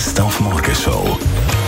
Best 0.00 0.18
auf 0.18 0.40
Morgenshow. 0.40 1.18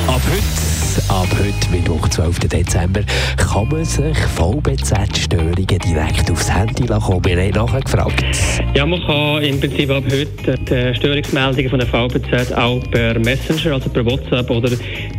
Ab 0.06 0.22
heute, 0.30 1.10
ab 1.10 1.28
heute, 1.38 1.70
Mittwoch, 1.70 2.08
12. 2.08 2.38
Dezember, 2.38 3.02
kann 3.36 3.68
man 3.68 3.84
sich 3.84 4.16
VBZ-Störungen 4.16 5.66
direkt 5.66 6.30
aufs 6.30 6.50
Handy 6.50 6.86
kommen. 6.86 7.22
Wir 7.26 7.36
haben 7.36 7.50
nachher 7.50 7.82
gefragt. 7.82 8.24
Ja, 8.74 8.86
man 8.86 9.02
kann 9.02 9.42
im 9.42 9.60
Prinzip 9.60 9.90
ab 9.90 10.04
heute 10.10 10.54
die 10.58 10.94
Störungsmeldungen 10.94 11.68
von 11.68 11.78
der 11.78 11.88
VBZ 11.88 12.54
auch 12.54 12.80
per 12.90 13.18
Messenger, 13.18 13.74
also 13.74 13.90
per 13.90 14.06
WhatsApp 14.06 14.48
oder 14.48 14.70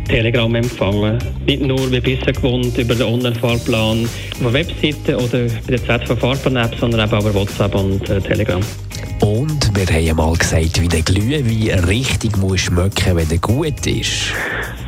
Telegram 0.08 0.52
empfangen. 0.52 1.18
Nicht 1.46 1.62
nur 1.62 1.92
wie 1.92 2.00
bisher 2.00 2.32
gewohnt 2.32 2.76
über 2.76 2.96
den 2.96 3.06
Online-Fahrplan 3.06 4.06
auf 4.06 4.40
der 4.40 4.52
Webseite 4.52 5.16
oder 5.16 5.46
bei 5.68 5.76
der 5.76 5.84
ZV-Fahrplan-App, 5.84 6.74
sondern 6.80 7.08
auch 7.08 7.20
über 7.20 7.32
WhatsApp 7.32 7.76
und 7.76 8.10
äh, 8.10 8.20
Telegram. 8.20 8.60
Und 9.20 9.70
wir 9.74 9.86
haben 9.86 10.16
mal 10.16 10.36
gesagt, 10.36 10.80
wie 10.80 10.88
der 10.88 11.02
Glühwein 11.02 11.84
richtig 11.86 12.36
muss 12.36 12.60
schmecken, 12.60 13.16
wenn 13.16 13.30
er 13.30 13.38
gut 13.38 13.86
ist. 13.86 14.32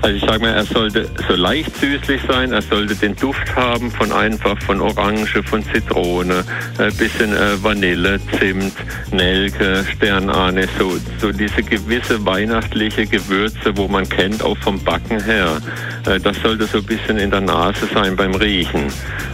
Also 0.06 0.19
ich 0.19 0.24
sage 0.24 0.38
mal, 0.38 0.55
er 0.55 0.65
sollte 0.65 1.10
so 1.28 1.34
leicht 1.34 1.77
süßlich 1.78 2.20
sein, 2.28 2.52
er 2.52 2.62
sollte 2.62 2.95
den 2.95 3.16
Duft 3.16 3.56
haben 3.56 3.91
von 3.91 4.12
einfach 4.12 4.56
von 4.62 4.80
Orange, 4.80 5.42
von 5.42 5.64
Zitrone, 5.64 6.45
ein 6.78 6.95
bisschen 6.95 7.34
äh, 7.34 7.60
Vanille, 7.60 8.20
Zimt, 8.38 8.73
Nelke, 9.11 9.84
Sternanis, 9.97 10.69
so, 10.78 10.92
so 11.20 11.33
diese 11.33 11.61
gewisse 11.61 12.24
weihnachtliche 12.24 13.05
Gewürze, 13.05 13.77
wo 13.77 13.88
man 13.88 14.09
kennt, 14.09 14.45
auch 14.45 14.56
vom 14.59 14.78
Backen 14.78 15.20
her. 15.24 15.61
Äh, 16.06 16.20
das 16.20 16.41
sollte 16.41 16.66
so 16.66 16.78
ein 16.78 16.84
bisschen 16.84 17.19
in 17.19 17.33
der 17.33 17.41
Nase 17.41 17.88
sein 17.92 18.14
beim 18.14 18.36
Riechen. 18.36 18.86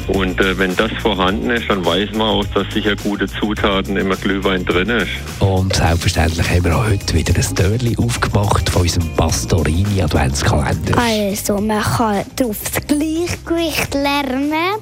Und 0.08 0.40
äh, 0.40 0.58
wenn 0.58 0.74
das 0.76 0.90
vorhanden 1.02 1.50
ist, 1.50 1.68
dann 1.68 1.84
weiß 1.84 2.12
man 2.12 2.22
auch, 2.22 2.46
dass 2.54 2.72
sicher 2.72 2.96
gute 2.96 3.26
Zutaten 3.26 3.98
im 3.98 4.08
Glühwein 4.22 4.64
drin 4.64 4.88
ist. 4.88 5.10
Und 5.38 5.76
selbstverständlich 5.76 6.48
haben 6.48 6.64
wir 6.64 6.76
auch 6.78 6.86
heute 6.86 7.14
wieder 7.14 7.34
ein 7.36 7.54
Törli 7.54 7.94
aufgemacht 7.98 8.70
von 8.70 8.82
unserem 8.82 9.06
Pastorini 9.16 10.00
Adventskalender. 10.02 10.61
Also, 10.96 11.58
man 11.58 11.82
kann 11.82 12.24
darauf 12.36 12.56
das 12.60 12.86
Gleichgewicht 12.86 13.94
lernen, 13.94 14.78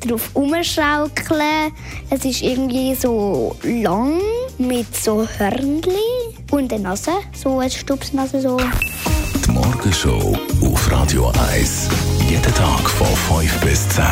darauf 0.00 0.30
umschaukeln. 0.34 1.72
Es 2.10 2.24
ist 2.24 2.42
irgendwie 2.42 2.94
so 2.94 3.56
lang 3.62 4.20
mit 4.58 4.94
so 4.94 5.26
Hörnchen 5.38 5.94
und 6.50 6.70
der 6.70 6.78
Nase, 6.78 7.12
so 7.34 7.58
eine 7.58 7.70
Stupsnase 7.70 8.40
so. 8.40 8.58
Die 9.46 9.50
Morgenshow 9.50 10.36
auf 10.62 10.92
Radio 10.92 11.32
1. 11.52 11.88
Jeden 12.28 12.54
Tag 12.54 12.88
von 12.90 13.40
5 13.40 13.60
bis 13.60 13.88
10. 13.90 14.04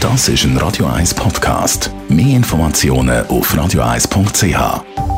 Das 0.00 0.28
ist 0.28 0.44
ein 0.44 0.56
Radio 0.56 0.86
1 0.86 1.14
Podcast. 1.14 1.90
Mehr 2.08 2.36
Informationen 2.36 3.24
auf 3.28 3.54
radio1.ch. 3.54 5.11